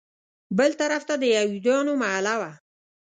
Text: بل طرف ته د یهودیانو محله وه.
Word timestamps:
بل 0.57 0.71
طرف 0.81 1.01
ته 1.09 1.15
د 1.21 1.23
یهودیانو 1.35 1.93
محله 2.01 2.35
وه. 2.39 2.51